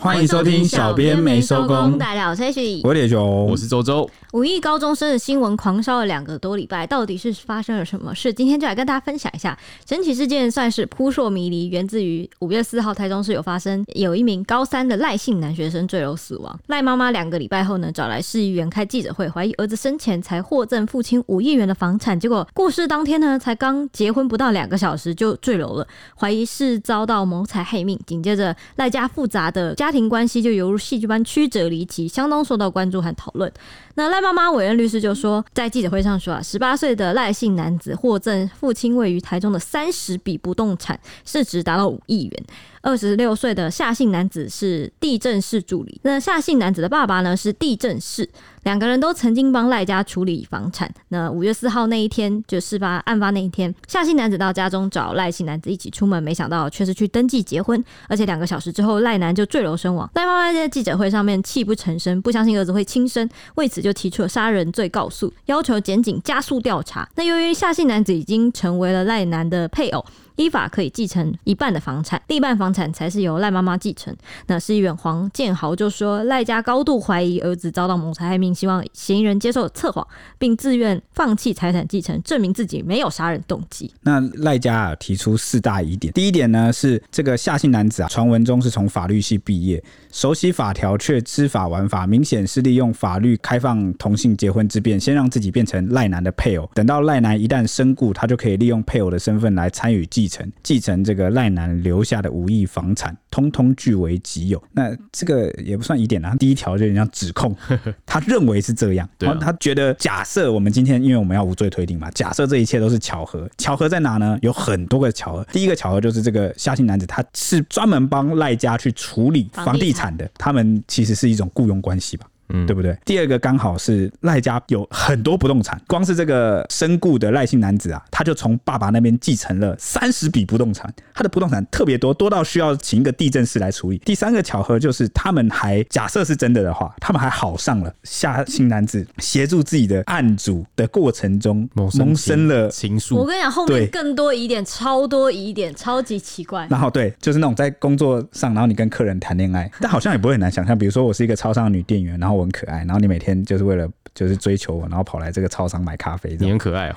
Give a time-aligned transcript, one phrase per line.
[0.00, 1.98] 欢迎收听小编没收工。
[1.98, 4.08] 大家好，我是 H，我是九，我是周周。
[4.32, 8.32] 五亿高中生的新闻狂烧了两个多礼拜，到底是发生了什么事？
[8.32, 9.58] 今天就来跟大家分享一下。
[9.84, 16.56] 整起事件算是扑朔迷离，源自于五月四号台中市有发生有一名高三的赖姓男学生坠楼死亡。
[16.68, 27.98] 赖妈妈两个礼拜后呢，找来市议员开记者会，怀疑儿子生前才获赠父亲五亿元的房产，结果过世当天呢，才刚结婚不到两个小时就坠楼了，怀疑是遭到谋财害命。
[28.06, 33.50] 紧接着赖家复杂的家家庭关系就犹如戏剧般曲折离奇，相当受到关注和讨论。
[33.94, 42.44] 那赖妈妈委任律师就说，在记者会上说啊，十八岁的赖姓男子获赠父亲位于台中的三十笔不动产，市值达到五亿元。
[42.82, 48.28] 二十六岁的夏姓男子是地震室助理，那夏姓男子的爸爸呢是地震室，
[48.64, 50.92] 两个人都曾经帮赖家处理房产。
[51.08, 60.08] 那五月四号那一天，就事发案发那一天，夏姓男子到家中找赖姓男子一起出门，没想到却是去登记结婚，而且两个小时之后赖男就坠楼身亡。
[60.14, 67.08] 赖妈妈在记者会上面泣不成声，不相信儿子会轻生，为此就提出了杀人罪告诉，要求检警加速调查。
[67.16, 70.04] 那由于夏姓男子已经成为了赖男的配偶。
[70.38, 74.16] 依法可以继承一半的房产，另一半房产才是由赖妈妈继承。
[74.46, 80.06] 那市议员黄建豪就说，赖家高度怀疑儿子遭到谋财害命，希望嫌疑人接受测谎，
[80.38, 83.92] 并自愿放弃财产继承，证明自己没有杀人动机。
[84.02, 89.82] 那赖家啊提出四大疑点，第一点呢是这个夏姓男子啊，传闻中是从法律系毕业，
[90.12, 100.28] 熟悉法条却知法玩法，明显是利用法律开放同性结婚之便，先让自己变成赖男的配偶，等到赖男一旦身故，他就可以利用配偶的身份来参与继。
[100.28, 104.62] 继承继承这个赖男留下的五亿房产，通通据为己有。
[104.72, 107.56] 那这个也不算疑点啊，第一条就有点像指控，
[108.04, 109.08] 他认为是这样。
[109.18, 114.38] 然后他觉得，假设我们今天因为我们要无罪推定嘛，假设这一切都是巧合，巧合在哪呢？
[114.42, 115.46] 有很多个巧合。
[115.52, 122.26] 第一个巧合就是这个夏姓男子他是专门帮赖家去处理房地产的，他们其实是一种雇佣关系吧。
[122.50, 122.96] 嗯，对不对？
[123.04, 133.98] 第二个刚好是赖家有很多不动产，光是这个身故的赖姓男子啊，他就从爸爸那边继承了三十笔不动产，他的不动产特别多，多到需要请一个地震师来处理。
[133.98, 143.16] 第三个巧合就是他们还假设是真的的话，他们还好上了夏姓男子协助自己的案主的过程中萌生了情愫。
[143.16, 146.66] 我跟你讲，后面更多疑点，超多疑点，超级奇怪。
[146.70, 150.78] 然后对，就是那种在工作上，然后你跟客人谈恋爱，但好像也不会很难想象。
[150.78, 152.37] 比如说我是一个超商的女店员，然后。
[152.38, 156.36] 我很可爱，然后你每天就是为了就是追求我，然后跑来这个超商买咖啡。
[156.38, 156.96] 你很可爱哦。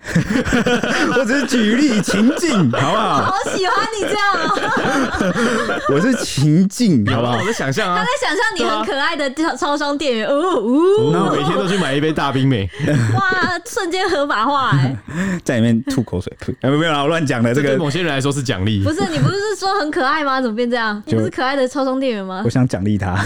[1.14, 3.22] 我只是举例情境， 好不好？
[3.24, 5.80] 好喜欢你这样哦！
[5.94, 7.36] 我是情境，好不好？
[7.36, 12.68] 我在想象啊，他在想象你很可爱的超超商店员，哦哦，那我每天都去买一杯大冰美，
[13.14, 13.30] 哇，
[13.68, 14.96] 瞬间合法化哎，
[15.44, 17.54] 在里面吐口水，吐，没有没有啦，我乱讲的。
[17.54, 19.00] 这个对某些人来说是奖励，不是？
[19.10, 20.40] 你不是说很可爱吗？
[20.40, 21.00] 怎么变这样？
[21.04, 22.40] 你不是可爱的超商店员吗？
[22.44, 23.16] 我想奖励他，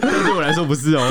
[0.00, 1.08] 对我来说不是哦。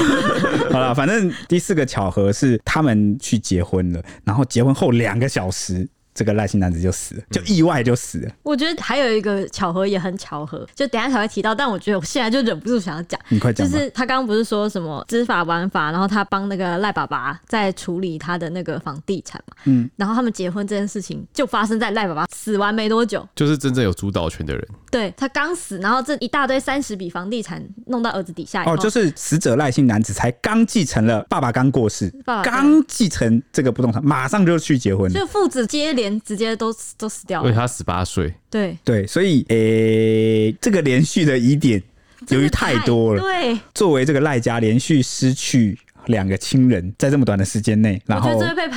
[0.71, 2.48] 好了，反正第四个巧合是。
[2.63, 5.87] 他们去结婚了，然后结婚后两个小时。
[6.11, 8.31] 这个赖姓男子就死了，就意外就死了。
[8.43, 11.55] 我觉得还有一个巧合也很巧合，就等一下才会提到。
[11.55, 13.65] 但我觉得我现在就忍不住想要讲，你快讲。
[13.65, 19.55] 就是他刚刚不是说什么知法玩法，然后他帮那个赖爸爸在处理他的那个房地产嘛。
[19.63, 19.89] 嗯。
[19.95, 24.67] 然后他们结婚这件事情就发生在赖爸爸死完没多久，就是真正有主导权的人。
[24.91, 28.63] 对，他刚死，然后这一大堆三十笔房地产弄到儿子底下。
[28.65, 36.09] 哦，就是死者赖姓男子才刚继承了爸爸刚过世，爸爸刚继承这个不动产，马上就去结婚，就父子接连。
[36.29, 38.31] 直接都都死掉了，因为他十八岁。
[38.51, 41.81] 对对，所以诶、欸，这个连续的疑点
[42.27, 45.79] 由于太多了，对，作为这个赖家连续失去。
[46.05, 48.31] 两个亲人在这么短的时间内，然后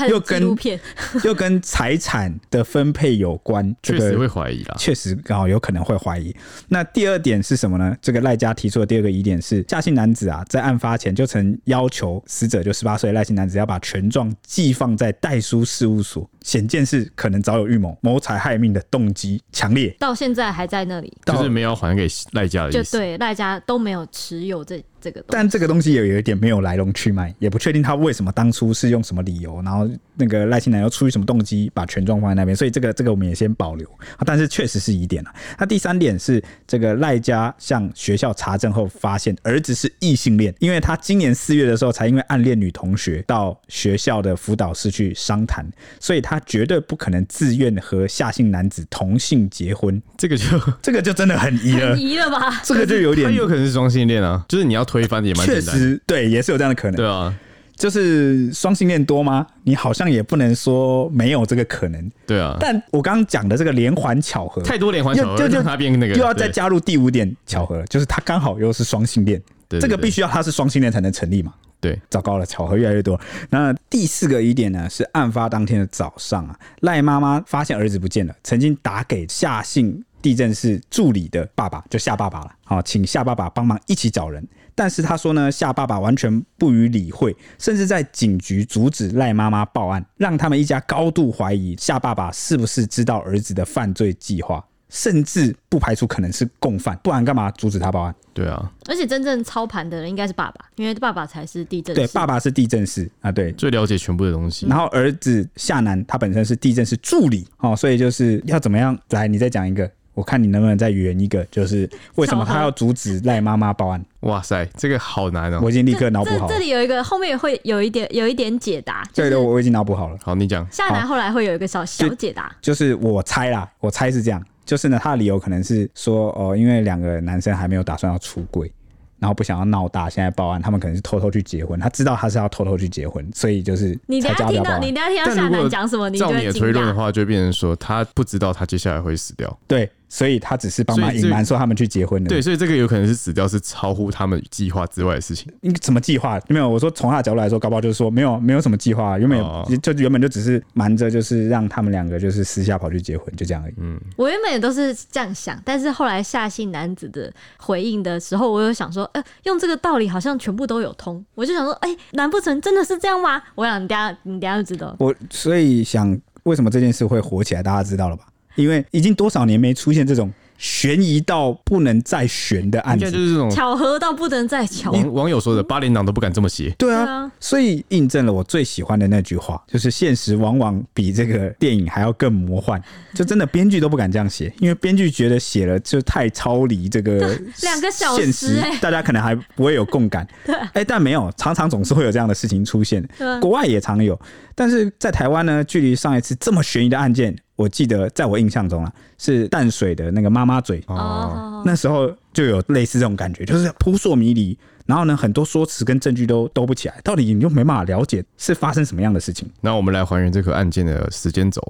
[0.09, 0.56] 又跟
[1.25, 6.34] 又跟财产的分配有关，确实会怀疑啦，确实刚好有可能会怀疑。
[6.69, 7.97] 那第二点是什么呢？
[8.03, 24.83] 这个赖家提出的第二个疑点是，夏姓男子啊，在案发前就曾要求死者就十八岁赖姓男子要把权状寄放在代书事务所，显见是可能早有预谋、谋财害命的动机强烈，到现在还在那里，就是没有还给赖家的意思，就对赖家都没有持有这。
[25.03, 29.85] 这个，但这个东西也有一点没有来龙去脉，也不确定他为什么当初是用什么理由，然后
[30.15, 33.85] 那个赖姓男又出于什么动机把权状放在那边，所以这个这个我们也先保留。
[34.25, 35.35] 但是确实是疑点了。
[35.59, 45.69] 那第三点是这个赖家向学校查证后发现儿子是异性恋，因为他今年四月的时候才因为暗恋女同学到学校的辅导室去商谈，
[45.99, 50.00] 所以他绝对不可能自愿和下姓男子同性结婚。
[50.17, 50.44] 这个就
[50.81, 52.61] 这个就真的很疑了，疑了吧？
[52.62, 54.82] 这个就有点，他有可能是双性恋啊，就是你要。
[54.93, 56.96] 推翻也蛮确实对，也是有这样的可能。
[56.96, 57.32] 对啊，
[57.76, 59.46] 就是双性恋多吗？
[59.62, 62.11] 你好像也不能说没有这个可能。
[62.26, 69.40] 对啊，但我刚刚讲的这个连环巧合，太多连环巧合，就就他变那个，又要再加入第五点巧合，就是他刚好又是双性恋。
[69.81, 71.55] 这个必须要他是双性恋才能成立嘛？
[71.82, 73.20] 对，糟糕了，巧合越来越多。
[73.50, 74.88] 那第四个疑点呢？
[74.88, 84.46] 是案发当天的早上啊，赖妈妈发现儿子不见了，曾经打给夏姓地政室助理的爸爸，就夏爸爸了，好，请夏爸爸帮忙一起找人。
[84.76, 94.64] 但是他说呢，夏爸爸完全不予理会，甚至在警局阻止赖妈妈报案，让他们一家高度怀疑夏爸爸是不是知道儿子的犯罪计划。
[94.93, 98.15] 甚至不排除可能是共犯，不然干嘛阻止他报案？
[98.35, 101.97] 对啊，而且真正操盘的人应该是爸爸，因为爸爸才是地震。
[101.97, 104.67] 对，爸爸是地震师啊，对，最了解全部的东西。
[104.67, 108.97] 然后儿子夏楠他本身是地震师助理，哦，所以就是要怎么样？
[109.11, 114.03] 来，你再讲一个，我看你能不能再圆一个，就是为什么他要阻止赖妈妈报案？
[114.21, 115.61] 哇塞，这个好难哦！
[115.62, 116.53] 我已经立刻脑补好了。
[116.53, 119.03] 这里有一个，后面会有一点有一点解答。
[119.15, 120.19] 对的，我已经脑补好了。
[120.23, 120.67] 好，你讲。
[120.71, 124.43] 夏楠后来会有一个小小解答，就是我猜啦，我猜是这样。
[124.64, 128.73] 就是呢，他的理由可能是说，哦，因为两个男生还没有打算要出柜，
[129.19, 131.79] 然后不想要闹大，现在报案，他们可能是偷偷去结婚。
[131.79, 139.59] 他知道他是要偷偷去结婚，所以就是你等下听到，你等下听到夏楠讲什么，你就照你的推论的话，就变成说他不知道他接下来会死掉。
[139.67, 139.91] 对。
[140.12, 142.29] 所以他只是帮忙隐瞒说他们去结婚了。
[142.29, 145.50] 对，所以这个有可能是死掉，是超乎他们计划之外的事情。
[145.62, 146.38] 你什么计划？
[146.49, 149.41] 没有，我说从他的角度来说，高不好就是说没有，没有什么计划，原本
[149.81, 153.75] 就原本就只是瞒着，就是让他们两个就是私下跑去结婚，就这样而已。
[153.79, 163.43] 嗯，我原本也都是这样想，但是后来夏姓男子的回应的时候，我有想说，呃，用这个道理好像全部都有通，我就想说，哎、欸，难不成真的是这样吗？
[163.55, 164.94] 我想你等下你等下就知道。
[164.99, 167.62] 我所以想，为什么这件事会火起来？
[167.62, 168.25] 大家知道了吧？
[168.54, 170.32] 因为已经多少年没出现这种。
[170.58, 174.93] 悬疑到不能再悬的案子，就是这种巧合到不能再巧。
[174.93, 176.72] 网网友说的，八连党都不敢这么写。
[176.78, 182.81] 对啊，所以印证了我最喜欢的那句话，就是现实往往比这个电影还要更魔幻。
[183.12, 190.25] 就真的编剧都不敢这样写，因为编剧觉得写了就太超离这个 两个小时，大家可能还不会有共感。
[190.46, 193.05] 对，哎，但没有，常常总是会有这样的事情出现。
[193.40, 194.16] 国外也常有，
[194.55, 197.37] 但是在台湾呢，距离上一次这么悬疑的案件。
[197.56, 204.56] 我记得在我印象中啊，是淡水的那个妈妈嘴哦，那时候就有类似这种感觉，就是扑朔迷离，
[204.87, 209.49] 然后呢，很多说辞跟证据都兜不起来，到底你又没办法了解是发生什么样的事情。
[209.60, 211.60] 那我们来还原这个案件的时间轴。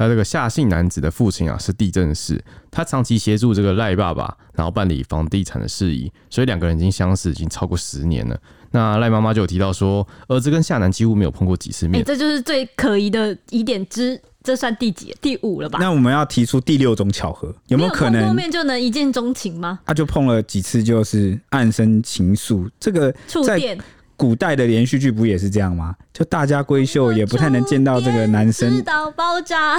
[0.00, 8.38] 那这个夏姓男子的父亲啊是地政士，他长期协助这个赖爸爸，然后办理房地产的事宜，所以两个人已经相识已经超过十年了。
[8.70, 14.20] 那赖妈妈就有提到说，儿子跟夏楠几乎没有碰过几次面，欸，这就是最可疑的疑点之。
[14.48, 15.14] 这算第几？
[15.20, 15.78] 第五了吧？
[15.78, 19.78] 那我们要提出第六种巧合，有没有可能后面就能一见钟情吗？
[19.84, 22.66] 他就碰了几次，就是暗生情愫。
[22.80, 23.14] 这个
[23.44, 23.76] 在
[24.16, 25.94] 古代的连续剧不也是这样吗？
[26.14, 29.76] 就大家闺秀也不太能见到这个男生，直到爆炸。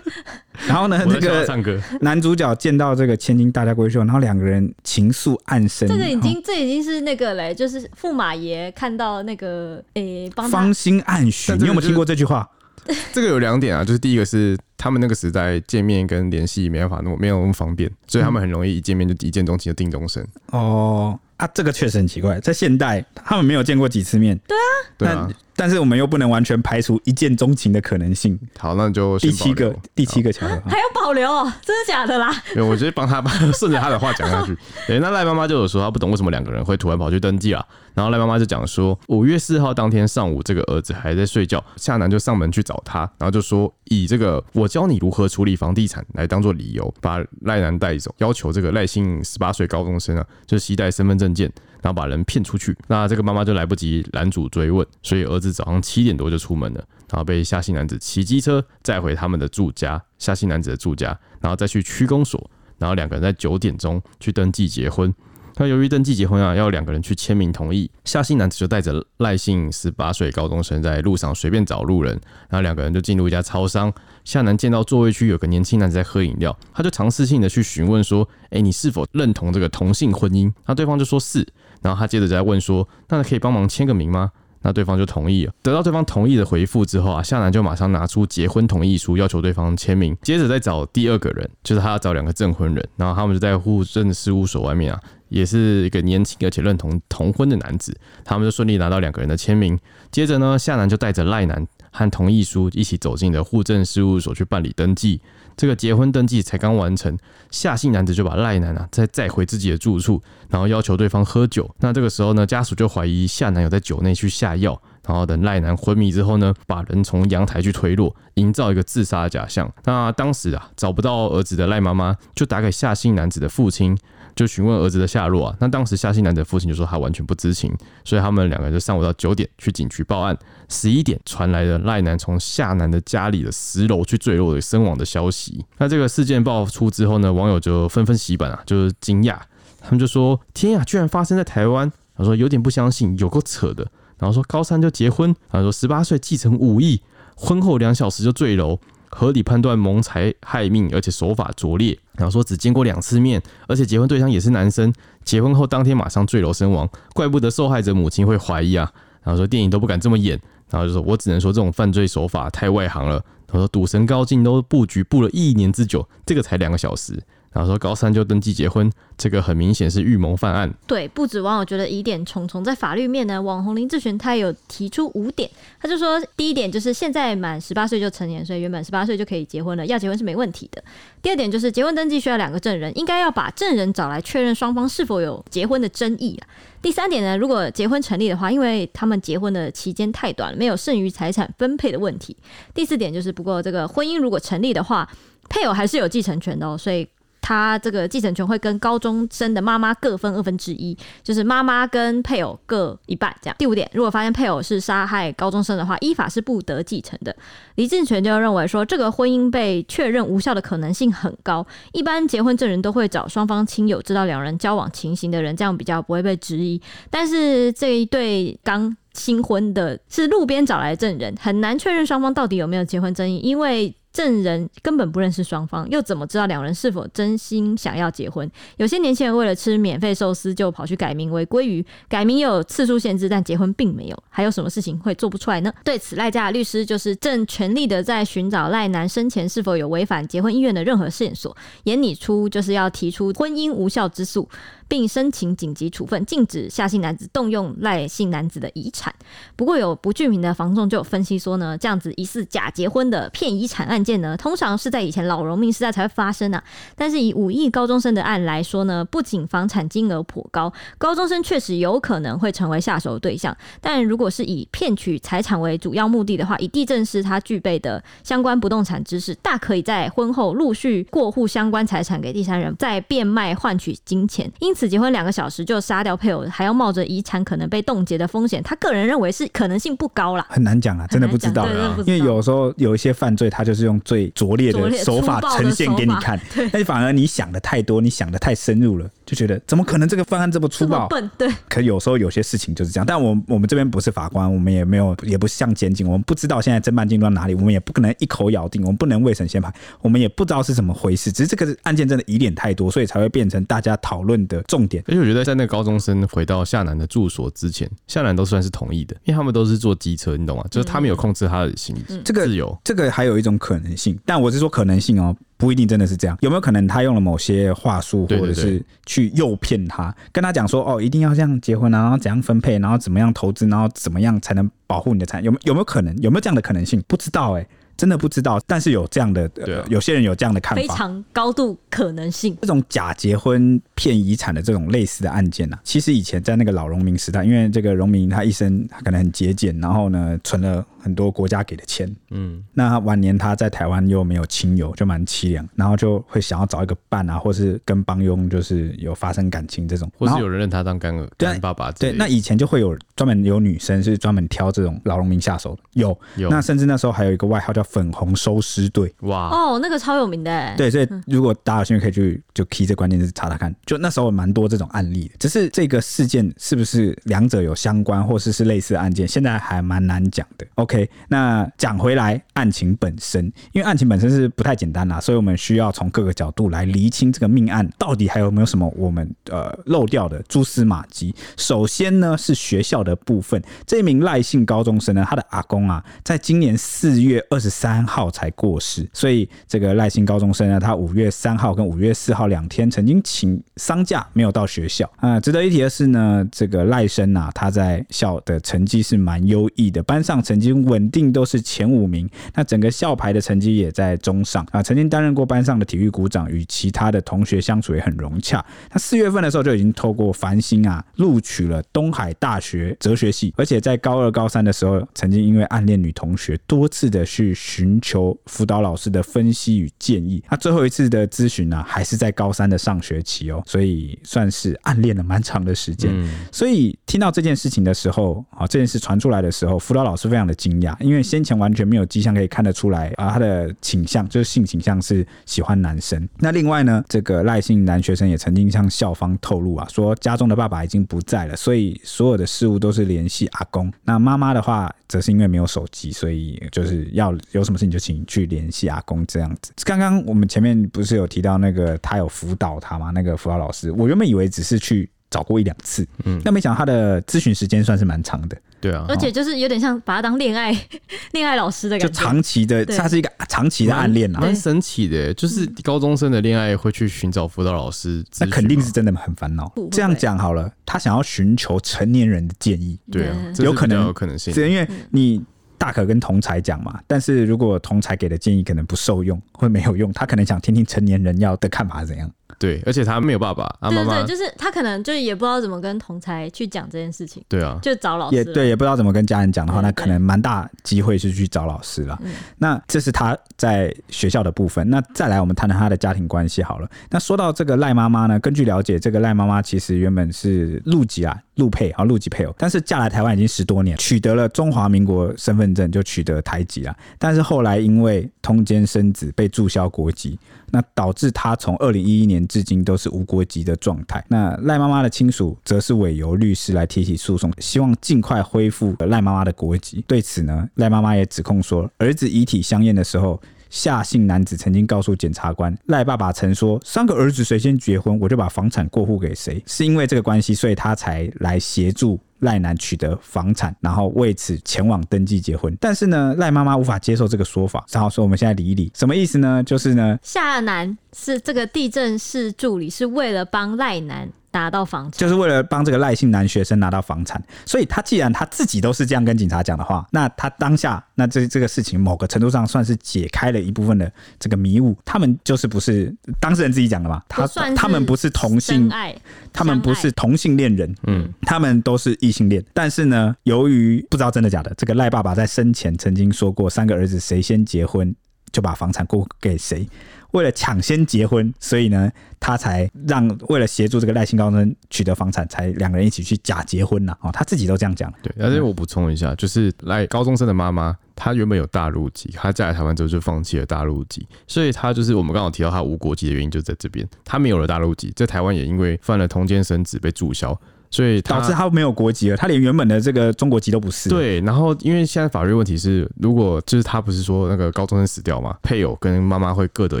[0.66, 5.86] 然后呢，那个男主角见到这个千金大家闺秀，然后两个人情愫暗生。
[5.86, 11.52] 这个已经，这已经是那个嘞，就是驸马爷看到那个诶，芳心暗许。
[11.52, 12.48] 你有没有听过这句话？
[13.12, 20.26] 这个有两点啊，就是第一个是他们那个时代见面跟联系没办法那么没有那么方便，所以他们很容易一见面就一见钟情，就定终身。
[20.50, 24.38] 哦啊，这个确实很奇怪，在现代他们没有见过几次面。
[24.46, 24.62] 对啊，
[24.96, 25.28] 对啊。
[25.58, 28.38] 但是我们又不能完全排除一见钟情的可能性。
[28.56, 32.32] 好，那就第七个第七个巧合还有保留，哦，真的假的啦？
[32.54, 33.20] 对，我直接帮他
[33.52, 34.56] 顺着他的话讲下去。
[34.86, 37.64] 对，那赖妈妈就有说，她不懂为什么两个人会突然跑去登记啊。
[37.94, 51.52] 然后赖妈妈就讲说，五月四号当天上午，这个儿子还在睡觉，夏楠就上门去找他，然后就说以这个我教你如何处理房地产来当做理由，把赖楠带走，要求这个赖姓十八岁高中生啊，就携带身份证件。
[51.82, 65.14] 然后把人骗出去，那这个妈妈就来不及拦阻追问，所以儿子早上七点多就出门了，然后被夏姓男子骑机车载回他们的住家，夏姓男子的住家，然后再去区公所，然后两个人在九点钟去登记结婚。
[65.60, 72.12] 那由于登记结婚啊，要两个人去签名同意，夏姓男子就带着赖姓十八岁高中生在路上随便找路人，
[72.48, 73.92] 然后两个人就进入一家超商。
[74.24, 81.44] 夏男见到座位区有个年轻男子在喝饮料，他就尝试性的去询问说：“哎，你是否认同这个同性婚姻？”那对方就说是，
[81.82, 84.30] 然后他接着再问说：“那可以帮忙签个名吗？”
[84.60, 85.52] 那对方就同意了。
[85.62, 90.16] 得到对方同意的回复之后啊，夏楠就马上拿出结婚同意书，要求对方签名。
[90.20, 95.00] 接着再找第二个人，就是他要找两个证婚人，然后他们就在户政事务所外面啊。
[95.28, 97.94] 也是一个年轻而且认同同婚的男子，
[98.24, 99.78] 他们就顺利拿到两个人的签名。
[100.10, 105.20] 接着呢，夏楠就带着赖男和同意书一起走进了户政事务所去办理登记。
[105.58, 107.18] 这个结婚登记才刚完成，
[107.50, 111.68] 夏姓男子就把赖男啊再载回自己的住处，然后要求对方喝酒。
[111.80, 114.80] 那这个时候呢，家属就怀疑夏男友在酒内去下药。
[115.06, 119.68] 然后等赖男昏迷之后呢，把人从阳台去推落，营造一个自杀的假象。
[119.84, 123.96] 那当时啊，找不到儿子的赖妈妈就打给夏姓男子的父亲，
[124.38, 125.56] 就询问儿子的下落啊。
[125.58, 130.38] 那当时夏姓男的父亲就说他完全不知情，所以他们两个人就上午到九点去警局报案。
[130.68, 135.64] 十一点传来了赖男从夏男的家里的十楼去坠落的身亡的消息。
[135.78, 139.36] 那这个事件爆出之后呢，网友就纷纷洗版啊，就是惊讶，
[139.80, 143.86] 他们就说：“天呀，居然发生在台湾！”他说有点不相信，有够扯的。
[144.18, 147.00] 然后说高三就结婚，然后说十八岁继承五亿，
[147.36, 148.78] 婚后两小时就坠楼，
[149.10, 151.98] 合理判断谋财害命，而且手法拙劣。
[152.14, 154.92] 然后说只见过两次面，而且结婚对象也是男生，
[155.24, 158.90] 结婚后当天马上坠楼身亡，怪不得受害者母亲会怀疑啊。
[159.22, 163.22] 然后说电影都不敢这么演，然后就说我只能说这种犯罪手法太外行了。
[163.46, 167.18] 他说赌神高进都布局布了一年之久，这个才两个小时。
[167.52, 170.72] 然后说高三就登记结婚，这个很明显是预谋犯案。
[170.86, 175.50] 对，不止网友觉得疑点重重，在法律面呢，网红林志璇他有提出五点，
[175.80, 180.82] 他就说第一点就是现在满十八岁就成年，所以原本十八岁就可以结婚了，要结婚是没问题的。
[181.22, 186.46] 第二点就是结婚登记需要两个证人，应该要把证人找来确认双方是否有结婚的争议啊。
[186.82, 192.36] 第三点呢，如果结婚成立的话，因为他们结婚的期间太短，没有剩余财产分配的问题。
[192.74, 195.08] 第四点就是，不过这个婚姻如果成立的话，
[195.48, 197.08] 配偶还是有继承权的哦，所以。
[197.48, 203.56] 他这个继承权会跟高中生的妈妈各分二分之一，就是妈妈跟配偶各一半这样。
[203.58, 207.34] 第五点，如果发现配偶是杀害高中生的话，依法是不得继承的。
[207.76, 211.66] 李志全就认为说，这个婚姻被确认无效的可能性很高。
[211.92, 216.78] 一般结婚证人都会找双方亲友知道两人交往情形的人，这样比较不会被质疑。
[217.08, 223.94] 但是这一对刚新婚的是路边找来的证人，很难确认双方到底有没有结婚争议，因为。
[224.18, 228.50] 证人根本不认识双方，又怎么知道两人是否真心想要结婚？
[228.76, 234.22] 有些年轻人为了吃免费寿司，就跑去改名为鲑鱼，改名又有次数限制，但结婚并没有。
[234.28, 235.72] 还有什么事情会做不出来呢？
[235.84, 244.48] 对此，赖家律师就是正全力的在寻找赖男生前是否有违反结婚意愿的任何线索，研拟出就是要提出婚姻无效之诉。
[244.88, 249.14] 并申请紧急处分，禁止夏姓男子动用赖姓男子的遗产。
[249.54, 256.64] 不过，有不具名的房仲就有分析说呢，这样子疑似假结婚的骗遗产案件呢，通常是在以前老农民时代才会发生啊。
[256.96, 263.54] 但是以五亿高中生的案来说呢，不仅房产金额颇高，高中生确实有可能会成为下手对象。
[263.80, 274.50] 但如果是以骗取财产为主要目的的话，以地震师他具备的相关不动产知识，大可以在婚后陆续过户相关财产给第三人，再变卖换取金钱。
[274.60, 280.46] 因，结婚两个小时就杀掉配偶，还要冒着遗产可能被冻结的风险，他个人认为是可能性不高啦。
[280.50, 281.66] 很难讲啊，真的不知道，
[282.04, 291.06] 因为有时候有一些犯罪，他就是用最拙劣的手法呈现给你看，但是反而你想的太多，你想的太深入了，就觉得怎么可能这个方案这么粗暴？
[291.06, 291.48] 笨，对。
[291.68, 301.30] 可有时候有些事情就是这样，但我我们这边不是法官，我们也没有，也不像检警，我们不知道现在侦办进度到哪里，我们也不可能一口咬定，我们不能未审先判，我们也不知道是怎么回事。
[301.30, 305.02] 只是这个案件真的疑点太多，所以才会变成大家讨论的重点。
[305.08, 310.64] 而且我觉得，在那个高中生回到夏楠的住所之前，夏楠都算是同意的，因为他们都是坐机车，你懂吗？
[310.70, 312.78] 就是他们有控制他的行李这个自由。
[312.84, 316.38] 这个还有一种可能性，但我是说可能性哦，不一定真的是这样。
[316.42, 325.44] 有没有可能他用了某些话术，或者是去诱骗他，跟他讲说哦，一定要这样结婚，然后怎样分配，然后怎么样投资，然后怎么样才能保护你的财产？
[325.44, 326.16] 有没有没有可能？
[326.18, 327.02] 有没有这样的可能性？
[327.08, 327.68] 不知道哎、欸。
[327.98, 332.56] 真的不知道，但是有这样的，呃，有些人有这样的看法，非常高度可能性。
[332.60, 351.90] 这种假结婚骗遗产的这种类似的案件啊，其实以前在那个老农民时代，因为这个农民他一生他可能很节俭，然后呢存了很多国家给的钱，嗯，那晚年他在台湾又没有亲友，就蛮凄凉，然后就会想要找一个伴啊，或是跟帮佣就是有发生感情这种，或是有人认他当干儿干爸爸。
[351.92, 356.48] 对，那以前就会有专门有女生是专门挑这种老农民下手的，有有。
[356.50, 357.82] 那甚至那时候还有一个外号叫。
[357.88, 370.66] 粉红收尸队，哇哦，那个超有名的，对，所以如果大家有兴趣可以去就 key 这关键字查查看，就那时候蛮多这种案例的，只是这个事件是不是两者有相关，或是是类似的案件，现在还蛮难讲的。
[370.74, 370.97] OK，
[371.28, 381.34] 那讲回来，案情本身，因为案情本身是不太简单啦，所以我们需要从各个角度来厘清这个命案到底还有没有什么我们呃漏掉的蛛丝马迹。
[381.56, 402.28] 首先呢是学校的部分，这名赖姓高中生呢，他的阿公啊，在今年四月二十三号才过世，所以这个赖姓高中生呢，他五月三号跟五月四号两天曾经请丧假没有到学校啊、值得一提的是呢，这个赖生啊，他在校的成绩是蛮优异的，班上成绩均稳定都是前五名。
[402.54, 404.82] 那整个校排的成绩也在中上啊。
[404.82, 408.64] 曾经担任过班上的体育股长，与其他的同学相处也很融洽。
[408.92, 420.42] 那四月份的时候就已经透过繁星啊录取了东海大学哲学系，而且在高二、高三的时候，曾经因为暗恋女同学，多次的去寻求辅导老师的分析与建议。
[420.50, 426.12] 那最后一次的咨询呢，还是在高三的上学期哦，所以算是暗恋了蛮长的时间。
[426.50, 436.28] 所以听到这件事情的时候，啊，这件事传出来的时候，辅导老师非常的惊惊讶，因为先前完全没有迹象可以看得出来啊，他的倾向就是性倾向是喜欢男生。
[436.38, 443.92] 那另外呢，这个赖姓男学生也曾经向校方透露啊，说家中的爸爸已经不在了，所以所有的事物都是联系阿公。
[444.04, 449.72] 那妈妈的话，则是因为没有手机，所以就是要有什么事情就请去联系阿公这样子。
[449.84, 453.10] 刚刚我们前面不是有提到那个他有辅导他吗？
[453.14, 455.08] 那个辅导老师，我原本以为只是去。
[455.30, 460.72] 找过一两次，嗯，但没想到他的咨询时间算是蛮长的，对啊，而且就是有点像把他当恋爱
[461.32, 469.72] 恋爱老师的感觉，就长期的，他是一个长期的暗恋啊，蛮神奇的，就是高中生的恋爱会去寻找辅导老师，那肯定是真的很烦恼。
[469.90, 475.44] 这样讲好了，他想要寻求成年人的建议，对啊，有可能有可能性，因为你
[475.76, 482.30] 大可跟同才讲嘛，但是如果同才给的建议可能不受用，会没有用，他可能想听听成年人要的看法是怎样。
[482.58, 487.42] 对，而且他没有爸爸，啊、妈妈对对对，就是他可能就也不知道怎么跟同才去讲这件事情。
[487.48, 488.36] 对啊，就找老师。
[488.36, 492.20] 也对，也不知道怎么跟家人讲的话，那可能蛮大机会是去找老师了。
[492.58, 494.88] 那这是他在学校的部分。
[494.90, 496.90] 那再来，我们谈谈他的家庭关系好了。
[497.10, 506.96] 那说到这个赖妈妈呢，根据了解，这个赖妈妈其实原本是陆籍啊，陆配啊，陆籍配偶，但是嫁来台湾已经十多年，取得了中华民国身份证，就取得台籍啊。
[507.20, 510.36] 但是后来因为通奸生子，被注销国籍。
[510.70, 514.24] 那导致他从二零一一年至今都是无国籍的状态。
[514.28, 520.02] 那赖妈妈的亲属则是委由律师来提起诉讼，希望尽快恢复赖妈妈的国籍。
[520.08, 523.40] 对此呢，赖妈妈也指控说，儿子遗体相验的时候，
[523.70, 529.62] 夏姓男子曾经告诉检察官，赖爸爸曾说，三个儿子谁先结婚，我就把房产过户给谁。
[529.66, 532.18] 是因为这个关系，所以他才来协助。
[532.40, 539.62] 赖男取得房产，然后为此前往登记结婚，但是呢，赖妈妈无法接受这个说法，然后说我们现在理一理，什么意思呢？
[539.62, 544.28] 就是呢，夏男是这个地震室助理，是为了帮赖男。
[544.52, 547.42] 拿到房产，就是为了帮这个赖姓男学生拿到房产。
[547.66, 554.96] 所以他既然他自己都是这样跟警察讲的话，那他当下那这这个事情某个程度上算是解开了一部分的这个迷雾。
[555.04, 557.22] 他们就是不是当事人自己讲的嘛？
[557.28, 559.14] 他他们不是同性爱，
[559.52, 562.64] 他们不是同性恋人，嗯，他们都是异性恋。
[562.72, 568.14] 但是呢，由于不知道真的假的，这个赖爸爸在生前曾经说过，三个儿子谁先结婚
[568.50, 569.88] 就把房产过给谁。
[570.32, 577.16] 为了抢先结婚，所以呢，他才让为了协助这个赖姓高中生取得房产，才两个人一起去假结婚呐。
[577.20, 578.12] 哦，他自己都这样讲。
[578.22, 590.58] 对，而且我补充一下，就是赖高中生的妈妈，她原本有大陆籍，她嫁来台湾之后就放弃了大陆籍，所以她就是我们刚好提到她无国籍的原因就在这边，她没有了大陆籍，在台湾也因为犯了通奸生子被注销。
[590.90, 594.08] 所以导致他没有国籍了，他连原本的这个中国籍都不是。
[594.08, 600.00] 对，然后因为现在法律问题是，如果就是他不是说那个高中生死掉嘛，配偶跟妈妈会各得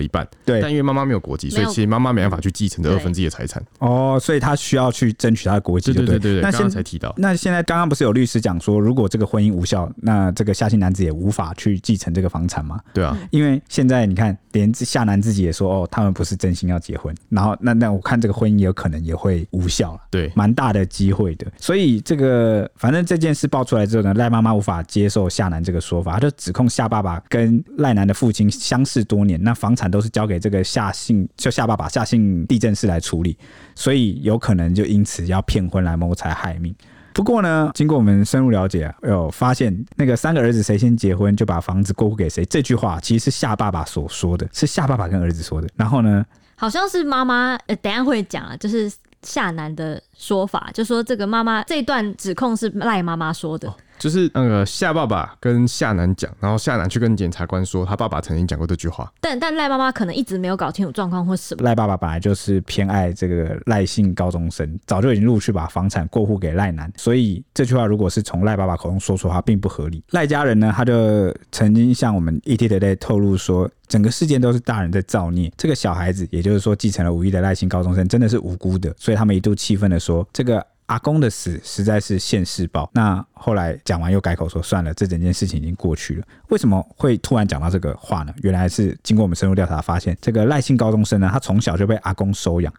[0.00, 0.26] 一半。
[0.44, 3.62] 对，但因为妈妈没有国籍，所以其实妈妈没办法去继承这二分之一的财产。
[3.78, 5.92] 哦，所以他需要去争取他的国籍。
[5.92, 6.40] 对对对对。
[6.40, 12.80] 那现在才提到，那现在刚刚不是有律师讲说，如果这个婚姻无效，那这个夏姓男子也无法去继承这个房产吗？
[12.94, 20.00] 对啊，因为现在你看，连夏男自己也说，哦，他们不是真心要结婚，然后那那我看这个婚姻也有可能也会无效了。
[20.10, 20.77] 对，蛮大的。
[20.78, 33.36] 的机会的，所以这个反正这件事爆出来之后呢，赖妈妈无法接受夏楠这个说法，他就指控夏爸爸跟赖楠的父亲相识多年，那房产都是交给这个夏姓就夏爸爸夏姓地政士来处理，
[33.74, 36.74] 所以有可能就因此要骗婚来谋财害命。
[37.12, 45.68] 不过呢，经过我们深入了解，有发现那个三个儿子谁先结婚就把房子过户给谁这句话，其实是夏爸爸所说的，是夏爸爸跟儿子说的。
[45.74, 48.92] 然后呢，好像是妈妈，呃，等下会讲啊，就是。
[49.22, 53.72] 夏楠的说法，就说这个妈妈这段指控是赖妈妈说的。
[53.98, 59.12] 就是那个夏爸爸跟夏楠讲，然后夏楠去跟检察官说，他爸爸曾经讲过这句话。
[59.20, 61.64] 但但赖妈妈可能一直没有搞清楚状况或什么。
[61.64, 70.02] 赖爸爸本来就是偏爱这个赖姓高中生，早就已经陆续把房产过户给赖楠，所以这句话如果是从赖爸爸口中说出的话，并不合理。
[70.10, 80.64] 赖家人呢，他就曾经向我们 ETtoday 透露说，整个事件都是大人在造孽，这个小孩子，也就是说继承了五亿的赖姓高中生，真的是无辜的，所以他们一度气愤的说，这个。
[80.88, 82.90] 阿公的死实在是现世报。
[82.92, 86.26] 那后来讲完又改口说算了，这整件事情已经过去了。
[86.48, 88.34] 为什么会突然讲到这个话呢？
[88.42, 92.72] 原来是经过我们深入调查发现，这个赖姓高中生呢，他从小就被阿公收养，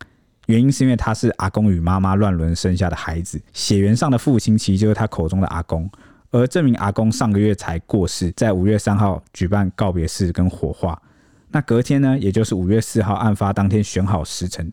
[0.47, 5.89] 原因是因为他是阿公与妈妈乱伦生下的孩子，血缘上的父亲其实就是他口中的阿公。
[6.31, 10.99] 而这名阿公上个月才过世，在五月三号举办告别式跟火化。
[11.51, 14.71] 那隔天呢，也就是五月四号，案发当天选好时辰，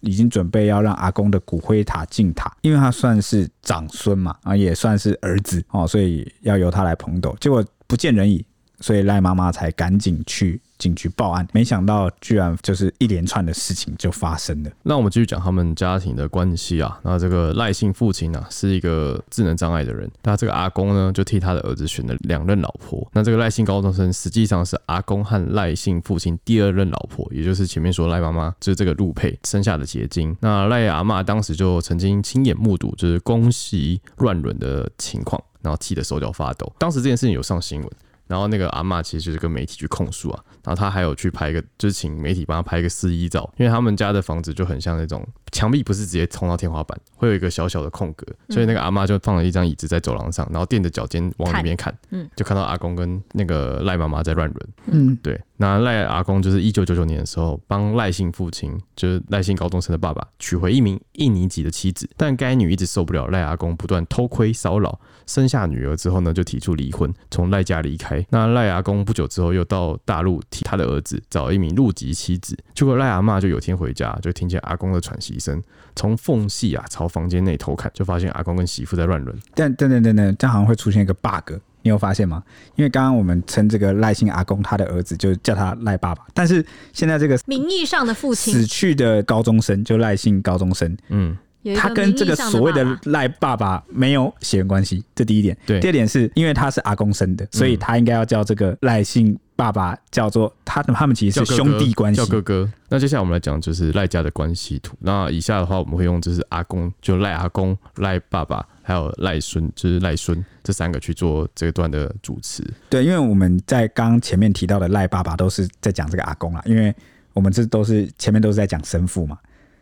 [0.00, 7.36] 已经准备要让阿公的骨灰塔进塔，因为他算是长孙嘛，啊，也算是儿子哦，所以要由他来捧斗。
[7.40, 8.44] 结果不见人影，
[8.80, 10.60] 所以赖妈妈才赶紧去。
[10.78, 14.70] 警局报案，没想到居然就是一连串的事情就发生了。
[14.82, 16.98] 那我们继续讲他们家庭的关系啊。
[17.02, 20.10] 那这个赖姓父亲呢、啊，是一个智能障碍的人。
[20.22, 23.06] 那这个阿公呢，就替他的儿子选了两任老婆。
[23.12, 30.36] 那这个赖姓高中生实际上是阿公和赖姓父亲第二任老婆，也就是前面说赖妈妈就是这个陆配生下的结晶。
[30.40, 36.72] 那赖阿嬷当时就曾经亲眼目睹就是宫媳乱伦的情况，然后气得手脚发抖。
[36.78, 37.90] 当时这件事情有上新闻。
[38.28, 55.40] 然后那个阿嬷其实就是跟媒体去控诉啊，然后他还有去拍一个，就是请媒体帮他拍一个示意照，因为他们家的房子就很像那种墙壁不是直接冲到天花板，会有一个小小的空格，所以那个阿妈就放了一张椅子在走廊上，然后垫着脚尖往里面看，嗯，就看到阿公跟那个赖妈妈在乱伦，嗯，对。
[55.60, 68.24] 那赖阿公就是一九九九年的时候，帮赖姓父亲，就是赖姓高中生的爸爸，娶回一名印尼籍的妻子，但该女一直受不了赖阿公不断偷窥骚扰，生下女儿之后呢，就提出离婚，从赖家离开。
[68.30, 75.62] 那赖阿公不久之后又到大陆替他的儿子找一名入籍妻子，结果赖阿妈就有天回家，就听见阿公的喘息声，
[75.94, 79.36] 从缝隙啊朝房间内偷看，就发现阿公跟媳妇在乱伦。
[79.54, 81.54] 但等等等等，这样好像会出现一个 bug。
[81.82, 82.42] 你有发现吗？
[82.74, 91.38] 因为刚刚我们称这个赖姓阿公，他的儿子就叫他赖爸爸，但是现在这个名义上的父亲死去的高中生就赖姓高中生，嗯，
[91.76, 95.56] 他跟这个所谓的赖爸爸没有血缘关系，这第一点。
[95.66, 99.38] 对，第二点是因为他是阿公生的，所以他应该要叫这个赖姓。
[99.58, 102.72] 爸爸叫做他，他们其实是兄弟关系，叫哥哥。
[102.88, 104.94] 那接下来我们来讲就是赖家的关系图。
[105.00, 112.62] 那以下的话我们会用就是阿公，就赖阿公、赖爸爸，还有赖孙，就是赖孙这三个去做这一段的主持。
[112.88, 116.94] 对，因为我们在刚前面提到的赖爸爸都是在讲这个阿公啊，因为
[117.32, 119.36] 我们这都是前面都是在讲生父嘛。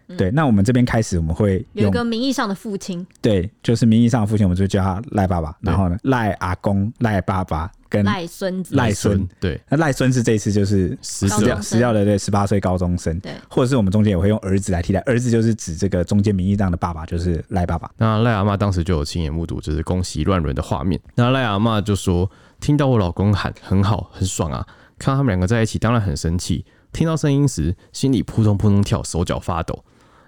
[0.09, 5.57] 嗯、对，那我们这边开始我们会有一个名义上的父亲，对，就是名义上的父亲，我们就叫他赖爸爸。
[5.61, 7.71] 然后呢，赖阿公、赖爸爸。
[7.89, 9.27] 跟赖孙子，赖孙。
[9.39, 17.89] 对，那赖孙是这一次就是死掉死掉的对十八岁高中生，对，或者是我们中间也会用儿子来替代，儿子就是指这个中间名义上的爸爸，就是赖爸爸。
[17.97, 24.67] 那赖阿妈当时就有亲眼目睹就是恭喜乱伦的画面，那赖阿妈就说听到我老公喊很好很爽啊，
[24.99, 29.85] 看到他们两个在一起当然很生气，听到声音时心里扑通扑通跳，手脚发抖，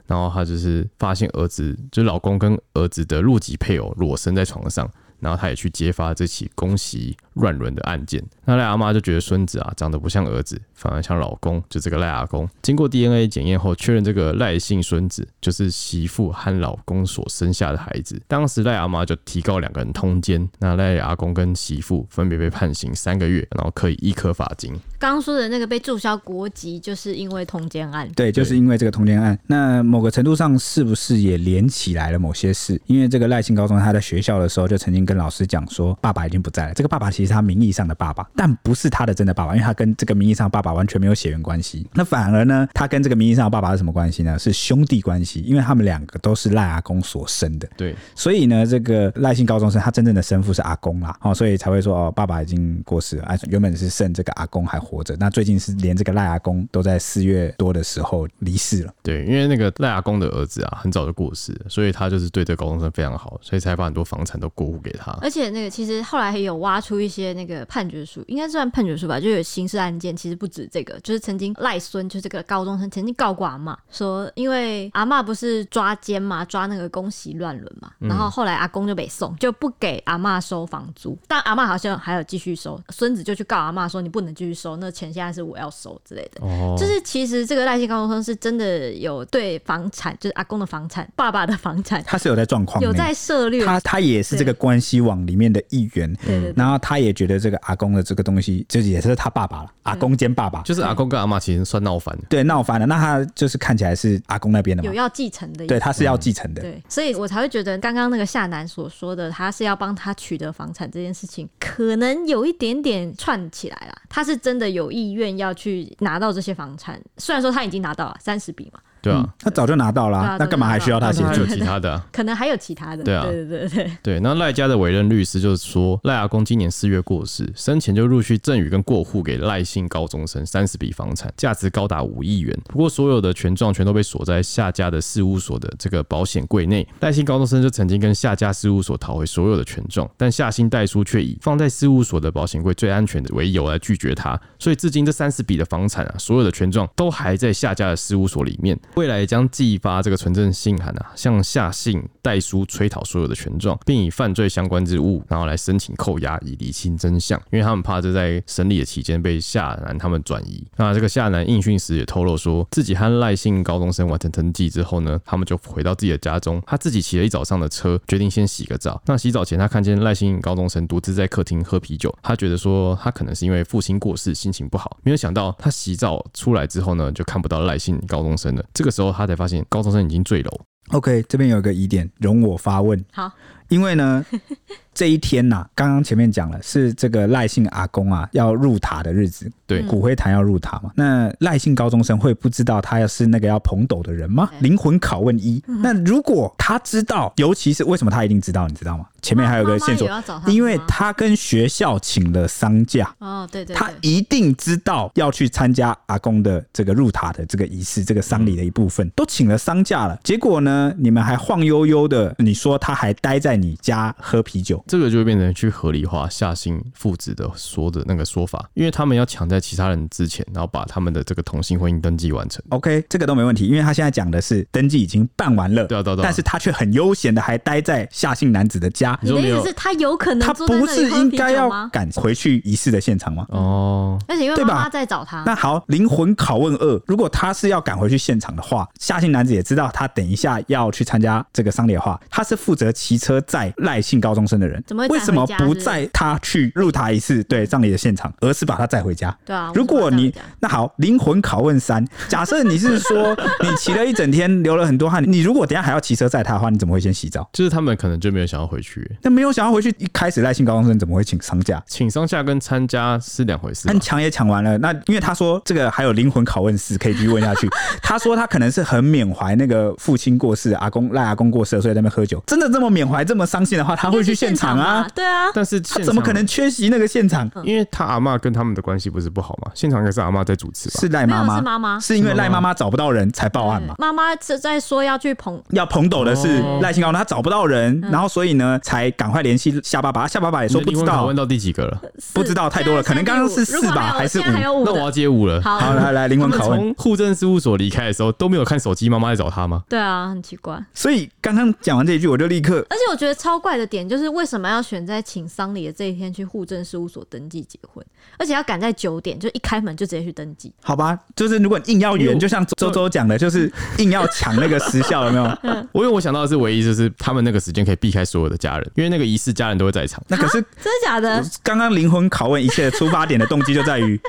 [0.09, 4.91] 然后他就是发现儿子就是老公跟儿子的陆籍配偶裸身在床上。
[5.21, 8.23] 然后他也去揭发这起宫媳乱伦的案件。
[8.45, 12.49] 那赖阿妈就觉得孙子啊长得不像儿子，反而像老公，就这个赖阿公。
[12.63, 18.23] 经过 DNA 检验后，确认这个赖姓孙子就是媳妇和老公所生下的孩子。
[18.29, 20.49] 当时赖阿妈就提告两个人通奸。
[20.61, 24.73] 那赖阿公跟媳妇分别被判刑三个月，然后可以易科罚金。
[24.99, 28.09] 刚刚说的那个被注销国籍，就是因为通奸案。
[28.15, 29.37] 对，就是因为这个通奸案。
[29.47, 32.81] 那某个程度上是不是也连起来了某些事？
[32.87, 34.99] 因为这个赖姓高中他在学校的时候就曾经。
[35.09, 36.75] 跟老师讲说，爸爸已经不在了。
[36.75, 41.89] 这个爸爸其实他名义上的爸爸，但不是他的真的爸爸，因为他跟这个名义上的爸爸完全没有血缘关系。
[41.95, 44.39] 那反而呢，他跟这个名义上的爸爸是什么关系呢？
[44.39, 47.67] 是兄弟关系，因为他们两个都是赖阿公所生的。
[47.75, 55.15] 对，所以呢，这个赖姓高中生他真正的生父是阿公啦，哦，所以才会说哦，爸爸已经过世了，哎，原本是剩这个阿公还活着。
[55.21, 58.95] 那最近是连这个赖阿公都在四月多的时候离世了。
[59.03, 65.13] 对，因为那个赖阿公的儿子啊，很早就过世了，所以他就是对这个高中生非常好，所以才把很多房产都过户给他。
[65.21, 86.45] 而且那个其实后来还有挖出一些那个判决书，应该算判决书吧，就有刑事案件，其实不止这个，就是曾经赖孙，就这个高中生曾经告过阿妈，说因为阿妈不是抓奸嘛，抓那个宫媳乱伦嘛，然后后来阿公就被送，就不给阿妈收房租，但阿妈好像还有继续收，孙子就去告阿妈说，你不能继续收，那钱现在是我要收之类的。
[86.47, 102.87] 哦，就是其实这个赖姓高中生是真的有对房产，就是阿公的房产、爸爸的房产，他是有在状况，有在涉猎，他他也是这个关系网里面的一员，对，然后他也觉得这个阿公的这个东西，就是也是他爸爸了，阿公兼爸爸，就是阿公跟阿妈其实算闹翻了，对，闹翻了。
[102.87, 113.99] 那他就是看起来是阿公那边的嘛，有要继承的，对，他是要继承的，对，所以我才会觉得刚刚那个夏楠所说的，他是要帮他取得房产这件事情，可能有一点点串起来了。
[114.09, 118.81] 他是真的有意愿要去拿到这些房产，虽然说他已经拿到了三十笔嘛。
[119.01, 121.47] 对啊，他早就拿到了、那干嘛还需要他协助还有？
[121.47, 122.07] 其他的、啊。
[122.13, 123.05] 可能还有其他的。
[123.05, 123.93] 对啊对对对对。
[124.03, 132.59] 对，那赖家的委任律师就是说，赖阿公今年四月过世，生前就陆续赠与跟过户给赖姓高中生三十笔房产，价值高达五亿元。
[132.69, 136.87] 不过，所有的权状全都被锁在夏家的事务所的这个保险柜内。
[137.01, 144.39] 赖姓高中生就曾经跟夏家事务所讨回所有的权状，但夏姓代书却以放在事务所的保险柜最安全的为由来拒绝他。
[144.59, 148.79] 所以，至今这三十笔的房产啊，所有的权状都还在夏家的事务所里面。
[148.99, 157.41] 未来将寄发这个存证信函啊，向夏信代书催讨所有的权状，并以犯罪相关之物，然后来申请扣押，以厘清真相。
[157.53, 160.67] 因为他们怕这在审理的期间被夏南他们转移。
[160.75, 169.01] 那这个夏南应讯时也透露说，自己和赖姓高中生完成登记之后呢，他们就回到自己的家中，他自己骑了一早上的车，决定先洗个澡。
[169.07, 174.97] 那洗澡前，他看见赖姓高中生独自在客厅喝啤酒，他觉得说他可能是因为父亲过世，心情不好。
[175.05, 178.65] 没有想到他洗澡出来之后呢，就看不到赖姓高中生了。
[178.79, 180.51] 这个时候，他才发现高中生已经坠楼。
[180.91, 183.05] OK，这边有一个疑点，容我发问。
[183.13, 183.29] 好，
[183.69, 184.25] 因为呢，
[184.95, 190.91] 这一天呐、啊，刚刚前面讲了，是这个赖姓阿公啊要入塔的日子，对，骨灰坛要入塔嘛。
[190.97, 194.51] 那赖姓高中生会不知道他要是那个要捧斗的人吗？
[194.61, 195.63] 灵魂拷问一。
[195.67, 199.07] 那如果他知道，尤其是为什么他一定知道，你知道吗？
[199.21, 200.09] 前面还有个线索，
[200.47, 203.13] 因为他跟学校请了丧假。
[203.19, 210.19] 哦，对对，他一定知道要去参加阿公的这个入塔的这个仪式，这个丧礼的一部分，都请了丧假了。
[210.23, 222.65] 结果呢，你们还晃悠悠的，你说他还待在你家喝啤酒，这个就会变成去合理化夏姓父子的说的那个说法，因为他们要抢在其他人之前，然后把他们的这个同性婚姻登记完成。
[222.71, 229.19] OK，这个都没问题，因为他现在讲的是登记已经办完了，对啊对啊，但是他却很悠闲的还待在夏姓男子的家。
[229.23, 233.47] 你的意思是，他有可能他不是应该要赶回去仪式的现场吗？
[233.51, 235.43] 哦，而且因为妈妈在找他。
[235.45, 249.37] 那好，灵魂拷问二，如果他是要赶回去现场的话，夏姓男子也知道他等一下要去参加这个丧礼的话，他是负责骑车载赖姓高中生的人，怎么为什么不载他去入塔一次对葬礼的现场，而是把他载回家？
[249.45, 257.49] 对啊，如果你那好，灵魂拷问三，假设你是说你骑了一整天，流了很多汗，你如果等下还要骑车载他的话，你怎么会先洗澡？
[257.53, 261.83] 就是他们可能就没有想要回去，那没有想要回去，一开始赖姓高中生怎么会请丧假？
[261.87, 263.85] 请丧假跟参加是两回事。
[263.87, 267.69] 但抢也抢完了，那因为他说这个还有灵魂拷问四可以继续问下去。
[268.03, 272.43] 他说他可能是很缅怀那个父亲过世，阿公赖阿公过世，所以在那边喝酒。
[272.47, 275.07] 真的这么缅怀这么伤心的话，他会去现场啊？
[275.15, 277.51] 对啊，但是他怎么可能缺席那个现场？
[277.65, 279.71] 因为他阿妈跟他们的关系不是不好嘛？
[279.75, 281.01] 现场应该是阿妈在主持吧？
[281.01, 283.95] 是赖妈妈，是妈妈，是因为赖妈妈找不到人才报案嘛？
[283.99, 290.27] 妈妈是在说要去捧要捧斗的是赖清高，他找不到人，然后所以呢才赶快联系夏爸爸。
[290.27, 292.01] 夏爸爸也说不知道，问到第几个了？
[292.33, 294.45] 不知道太多了，可能刚刚是四吧，还是五？
[294.85, 295.61] 那我要接五了。
[295.63, 296.79] 好，来来灵魂拷问。
[296.79, 299.83] 从户政事务所离开的时候都没有看手机，妈妈在找他吗？
[299.89, 300.79] 对啊，很奇怪。
[300.95, 302.85] 所以刚刚讲完这一句，我就立刻。
[302.91, 308.05] 而且我觉得超怪的点就是，为什么要选在请丧礼的这一天去户政事务所登记结婚，
[308.39, 310.73] 而且要赶在九点，就一开门就直接去登记？
[310.83, 315.45] 好吧，就是如果硬要圆，就像周周讲的，就是硬要抢那个时效，有没有？
[315.93, 320.23] 我因为我想到的是，唯一就是他们那个时间可以避开所有的家人，因为那个仪式家人都会在场。
[320.29, 321.45] 那可是真的假的？
[321.63, 324.21] 刚刚灵魂拷问一切的出发点的动机就在于。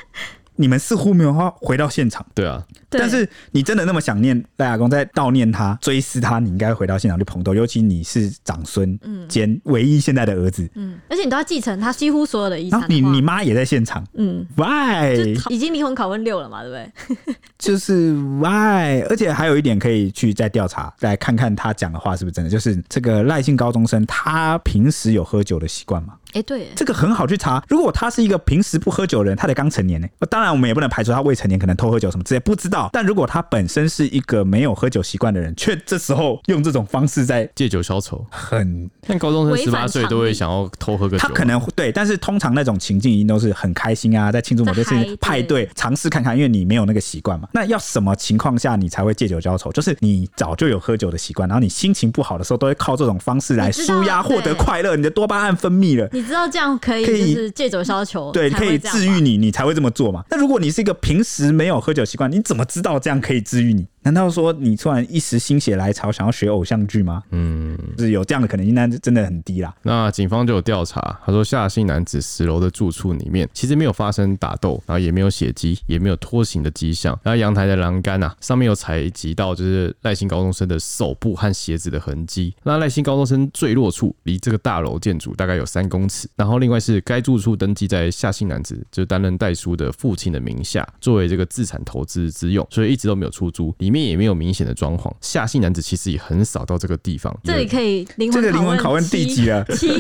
[0.60, 12.84] 你们似乎没有话回到现场，对啊，但是你真的那么想念赖阿公，在悼念他、追思他，你应该回到现场去捧斗，尤其你是长孙兼唯一现在的儿子，嗯，而且你都要继承他几乎所有的遗产。
[12.90, 15.34] 你你妈也在现场，嗯，Why？
[15.48, 17.36] 已经灵魂拷问六了嘛，对不对？
[17.58, 19.02] 就是 Why？
[19.10, 22.52] 而且还有一点可以去再调查，来看看他讲的话是不是真的。
[22.52, 26.16] 就是这个赖姓高中生，他平时有喝酒的习惯吗？
[26.30, 27.64] 哎、欸，对，这个很好去查。
[27.68, 30.08] 如果他是一个平时不喝酒的人，他才刚成年呢。
[30.30, 32.90] 当然，我们也不能排除他未成年可能偷喝酒什么之类，不知道。
[32.94, 38.90] 但如果他本身是一个没有喝酒习惯的人，却这时候用这种方式在借酒消愁，很。
[39.08, 47.48] 像高中生十八岁都会想要偷喝个酒，他可能对，但是通常那种情境一定都是很开心啊，在庆祝某件事情派对，尝试看看，因为你没有那个习惯嘛。
[47.54, 49.72] 那要什么情况下你才会借酒消愁？
[49.72, 56.08] 就是你早就有喝酒的习惯，然后你心情不好的时候，都会靠这种方式来舒压，获得快乐，你的多巴胺分泌了。
[56.20, 57.06] 你知道这样可以。
[57.06, 60.24] 就是借酒消愁，对，可以治愈你，你才会这么做嘛。
[60.30, 63.88] 那如果你是一个平时没有喝酒习惯，你怎么知道这样可以治愈你？
[64.02, 67.24] 难道说你突然一时心血来潮想要学偶像剧吗？
[67.32, 69.76] 嗯，是有这样的可能性，但是真的很低啦。
[69.84, 77.18] 那警方就有调查，他说夏姓男子十楼的住处里面其实没有发生打斗，然后也没有血迹，也没有拖行的迹象。
[77.24, 82.54] 然后阳台的栏杆啊，上面有采集到就是赖姓高中生的手部和鞋子的痕迹。
[82.64, 86.28] 那赖姓高中生坠落处离这个大楼建筑大概有三公尺。
[86.36, 93.76] 然后另外是该住处登记在夏姓男子就担任代书的父亲的名下，作为这个资产投资之用，所以一直都没有出租。
[93.80, 95.12] 里里面也没有明显的装潢。
[95.20, 97.36] 夏姓男子其实也很少到这个地方。
[97.44, 99.66] 这里可以灵魂这个灵魂拷问第几了？
[99.76, 99.92] 七，